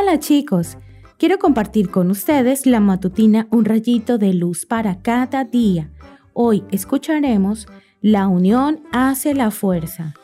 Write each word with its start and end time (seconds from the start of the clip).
Hola 0.00 0.20
chicos, 0.20 0.78
quiero 1.18 1.40
compartir 1.40 1.90
con 1.90 2.12
ustedes 2.12 2.66
la 2.66 2.78
matutina 2.78 3.48
Un 3.50 3.64
rayito 3.64 4.16
de 4.16 4.32
luz 4.32 4.64
para 4.64 5.02
cada 5.02 5.42
día. 5.42 5.90
Hoy 6.34 6.62
escucharemos 6.70 7.66
La 8.00 8.28
unión 8.28 8.84
hace 8.92 9.34
la 9.34 9.50
fuerza. 9.50 10.14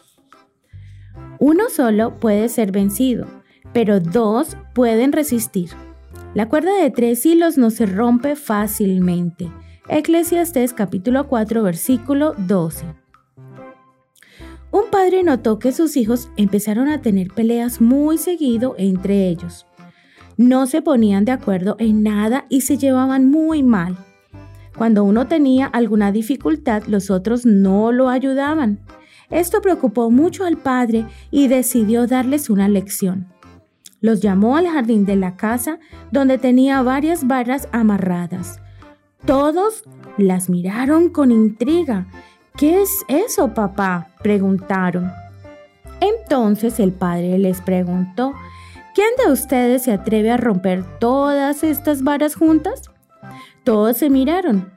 Uno 1.41 1.65
solo 1.71 2.21
puede 2.21 2.49
ser 2.51 2.71
vencido, 2.71 3.27
pero 3.73 3.99
dos 3.99 4.57
pueden 4.77 5.11
resistir. 5.11 5.71
La 6.35 6.49
cuerda 6.49 6.73
de 6.81 6.93
tres 6.93 7.27
hilos 7.27 7.59
no 7.59 7.71
se 7.71 7.87
rompe 7.87 8.37
fácilmente. 8.37 9.51
Eclesiastés 9.89 10.73
capítulo 10.73 11.27
4 11.27 11.65
versículo 11.65 12.35
12. 12.39 13.04
Padre 14.95 15.25
notó 15.25 15.59
que 15.59 15.73
sus 15.73 15.97
hijos 15.97 16.31
empezaron 16.37 16.89
a 16.89 17.03
tener 17.03 17.27
peleas 17.35 17.81
muy 17.81 18.17
seguido 18.17 18.77
entre 18.79 19.27
ellos. 19.27 19.67
No 20.37 20.67
se 20.67 20.83
ponían 20.83 21.25
de 21.25 21.33
acuerdo 21.33 21.75
en 21.81 22.05
nada 22.05 22.47
y 22.49 22.61
se 22.61 22.79
llevaban 22.79 23.29
muy 23.29 23.65
mal. 23.65 23.97
Cuando 24.79 25.03
uno 25.03 25.27
tenía 25.27 25.67
alguna 25.67 26.13
dificultad, 26.13 26.85
los 26.85 27.11
otros 27.11 27.45
no 27.45 27.91
lo 27.91 28.09
ayudaban. 28.09 28.79
Esto 29.31 29.61
preocupó 29.61 30.13
mucho 30.13 30.45
al 30.45 30.59
padre 30.59 31.07
y 31.33 31.49
decidió 31.49 32.07
darles 32.07 32.49
una 32.49 32.69
lección. 32.69 33.27
Los 34.01 34.21
llamó 34.21 34.57
al 34.57 34.69
jardín 34.69 35.07
de 35.07 35.17
la 35.17 35.35
casa 35.37 35.81
donde 36.13 36.39
tenía 36.39 36.81
varias 36.83 37.27
barras 37.27 37.69
amarradas. 37.73 38.61
Todos 39.27 39.83
las 40.19 40.49
miraron 40.49 41.09
con 41.09 41.33
intriga 41.33 42.07
¿Qué 42.57 42.83
es 42.83 43.05
eso, 43.09 43.53
papá? 43.53 44.11
preguntaron. 44.23 45.11
Entonces 46.01 46.79
el 46.79 46.93
padre 46.93 47.37
les 47.37 47.61
preguntó, 47.61 48.33
¿quién 48.95 49.09
de 49.19 49.33
ustedes 49.33 49.83
se 49.83 49.91
atreve 49.91 50.31
a 50.31 50.37
romper 50.37 50.85
todas 51.01 51.65
estas 51.65 52.05
varas 52.05 52.37
juntas? 52.37 52.83
Todos 53.65 53.97
se 53.97 54.09
miraron. 54.09 54.73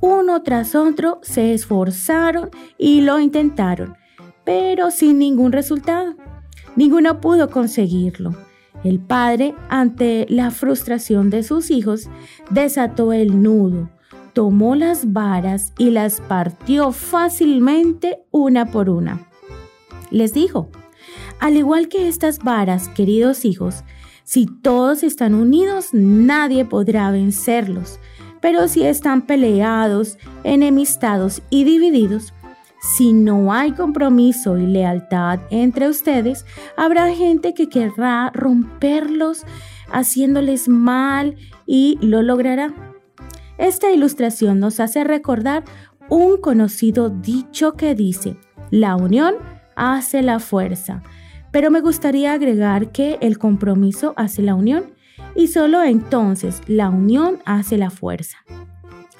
Uno 0.00 0.42
tras 0.42 0.74
otro 0.74 1.20
se 1.22 1.54
esforzaron 1.54 2.50
y 2.76 3.02
lo 3.02 3.20
intentaron, 3.20 3.96
pero 4.42 4.90
sin 4.90 5.20
ningún 5.20 5.52
resultado. 5.52 6.16
Ninguno 6.74 7.20
pudo 7.20 7.50
conseguirlo. 7.50 8.34
El 8.82 8.98
padre, 8.98 9.54
ante 9.68 10.26
la 10.28 10.50
frustración 10.50 11.30
de 11.30 11.44
sus 11.44 11.70
hijos, 11.70 12.08
desató 12.50 13.12
el 13.12 13.44
nudo 13.44 13.90
tomó 14.32 14.74
las 14.74 15.12
varas 15.12 15.72
y 15.78 15.90
las 15.90 16.20
partió 16.20 16.92
fácilmente 16.92 18.18
una 18.30 18.66
por 18.66 18.90
una. 18.90 19.28
Les 20.10 20.32
dijo, 20.32 20.68
al 21.40 21.56
igual 21.56 21.88
que 21.88 22.08
estas 22.08 22.38
varas, 22.38 22.88
queridos 22.88 23.44
hijos, 23.44 23.84
si 24.24 24.46
todos 24.46 25.02
están 25.02 25.34
unidos, 25.34 25.88
nadie 25.92 26.64
podrá 26.64 27.10
vencerlos. 27.10 27.98
Pero 28.40 28.68
si 28.68 28.82
están 28.84 29.22
peleados, 29.22 30.18
enemistados 30.44 31.42
y 31.50 31.64
divididos, 31.64 32.32
si 32.80 33.12
no 33.12 33.52
hay 33.52 33.72
compromiso 33.72 34.58
y 34.58 34.66
lealtad 34.66 35.40
entre 35.50 35.88
ustedes, 35.88 36.44
habrá 36.76 37.14
gente 37.14 37.54
que 37.54 37.68
querrá 37.68 38.30
romperlos 38.34 39.44
haciéndoles 39.92 40.68
mal 40.68 41.36
y 41.66 41.98
lo 42.02 42.22
logrará. 42.22 42.91
Esta 43.62 43.92
ilustración 43.92 44.58
nos 44.58 44.80
hace 44.80 45.04
recordar 45.04 45.62
un 46.08 46.36
conocido 46.38 47.10
dicho 47.10 47.74
que 47.74 47.94
dice, 47.94 48.36
la 48.72 48.96
unión 48.96 49.36
hace 49.76 50.20
la 50.20 50.40
fuerza. 50.40 51.04
Pero 51.52 51.70
me 51.70 51.80
gustaría 51.80 52.32
agregar 52.32 52.90
que 52.90 53.18
el 53.20 53.38
compromiso 53.38 54.14
hace 54.16 54.42
la 54.42 54.56
unión 54.56 54.94
y 55.36 55.46
solo 55.46 55.80
entonces 55.84 56.60
la 56.66 56.90
unión 56.90 57.38
hace 57.44 57.78
la 57.78 57.90
fuerza. 57.90 58.38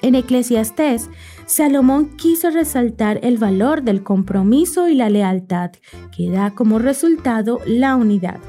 En 0.01 0.13
Eclesiastés, 0.13 1.09
Salomón 1.45 2.17
quiso 2.17 2.49
resaltar 2.49 3.21
el 3.23 3.37
valor 3.37 3.83
del 3.83 4.03
compromiso 4.03 4.89
y 4.89 4.95
la 4.95 5.09
lealtad 5.09 5.71
que 6.13 6.29
da 6.29 6.53
como 6.53 6.79
resultado 6.79 7.61
la 7.65 7.95
unidad. 7.95 8.41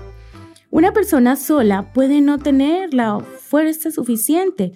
Una 0.72 0.92
persona 0.92 1.36
sola 1.36 1.92
puede 1.92 2.20
no 2.20 2.40
tener 2.40 2.92
la 2.92 3.20
fuerza 3.20 3.92
suficiente 3.92 4.72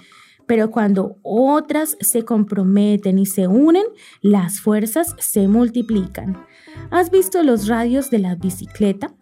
pero 0.48 0.70
cuando 0.70 1.18
otras 1.22 1.96
se 2.00 2.24
comprometen 2.24 3.18
y 3.18 3.26
se 3.26 3.46
unen, 3.46 3.84
las 4.22 4.60
fuerzas 4.60 5.14
se 5.18 5.46
multiplican. 5.46 6.38
¿Has 6.90 7.10
visto 7.10 7.42
los 7.42 7.68
radios 7.68 8.10
de 8.10 8.18
la 8.18 8.34
bicicleta? 8.34 9.12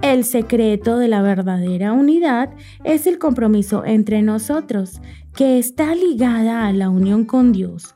El 0.00 0.24
secreto 0.24 0.96
de 0.96 1.08
la 1.08 1.20
verdadera 1.20 1.92
unidad 1.92 2.54
es 2.84 3.06
el 3.06 3.18
compromiso 3.18 3.84
entre 3.84 4.22
nosotros, 4.22 5.02
que 5.36 5.58
está 5.58 5.94
ligada 5.94 6.66
a 6.66 6.72
la 6.72 6.88
unión 6.88 7.26
con 7.26 7.52
Dios. 7.52 7.94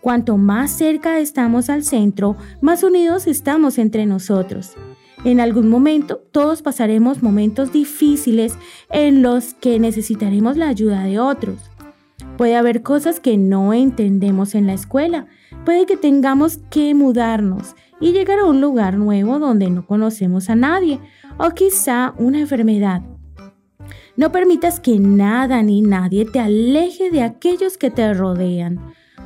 Cuanto 0.00 0.36
más 0.36 0.72
cerca 0.72 1.20
estamos 1.20 1.70
al 1.70 1.84
centro, 1.84 2.36
más 2.60 2.82
unidos 2.82 3.28
estamos 3.28 3.78
entre 3.78 4.04
nosotros. 4.04 4.72
En 5.24 5.38
algún 5.38 5.68
momento 5.68 6.16
todos 6.32 6.60
pasaremos 6.60 7.22
momentos 7.22 7.72
difíciles 7.72 8.58
en 8.90 9.22
los 9.22 9.54
que 9.54 9.78
necesitaremos 9.78 10.56
la 10.56 10.68
ayuda 10.68 11.04
de 11.04 11.20
otros. 11.20 11.70
Puede 12.36 12.56
haber 12.56 12.82
cosas 12.82 13.20
que 13.20 13.38
no 13.38 13.72
entendemos 13.72 14.54
en 14.54 14.66
la 14.66 14.74
escuela. 14.74 15.26
Puede 15.64 15.86
que 15.86 15.96
tengamos 15.96 16.58
que 16.70 16.94
mudarnos 16.94 17.76
y 18.00 18.12
llegar 18.12 18.40
a 18.40 18.44
un 18.44 18.60
lugar 18.60 18.96
nuevo 18.98 19.38
donde 19.38 19.70
no 19.70 19.86
conocemos 19.86 20.50
a 20.50 20.56
nadie 20.56 20.98
o 21.38 21.50
quizá 21.50 22.14
una 22.18 22.40
enfermedad. 22.40 23.02
No 24.16 24.32
permitas 24.32 24.80
que 24.80 24.98
nada 24.98 25.62
ni 25.62 25.80
nadie 25.80 26.24
te 26.24 26.40
aleje 26.40 27.10
de 27.10 27.22
aquellos 27.22 27.78
que 27.78 27.90
te 27.90 28.12
rodean. 28.14 28.80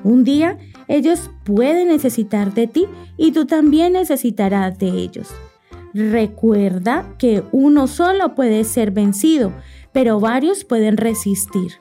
Un 0.04 0.24
día 0.24 0.58
ellos 0.86 1.30
pueden 1.44 1.88
necesitar 1.88 2.54
de 2.54 2.66
ti 2.66 2.86
y 3.16 3.32
tú 3.32 3.46
también 3.46 3.94
necesitarás 3.94 4.78
de 4.78 4.88
ellos. 4.88 5.28
Recuerda 5.94 7.14
que 7.18 7.42
uno 7.52 7.86
solo 7.86 8.34
puede 8.34 8.64
ser 8.64 8.90
vencido, 8.90 9.52
pero 9.92 10.20
varios 10.20 10.64
pueden 10.64 10.96
resistir. 10.96 11.72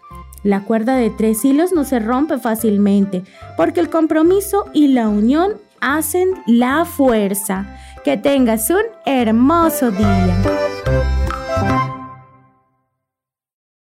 La 0.48 0.62
cuerda 0.62 0.96
de 0.96 1.10
tres 1.10 1.44
hilos 1.44 1.74
no 1.74 1.84
se 1.84 2.00
rompe 2.00 2.38
fácilmente 2.38 3.24
porque 3.58 3.82
el 3.82 3.90
compromiso 3.90 4.64
y 4.72 4.88
la 4.88 5.10
unión 5.10 5.56
hacen 5.82 6.30
la 6.46 6.86
fuerza. 6.86 7.66
Que 8.06 8.16
tengas 8.16 8.70
un 8.70 8.84
hermoso 9.06 9.92
día. 9.92 10.77